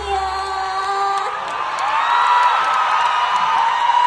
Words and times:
Yeah. 0.00 0.39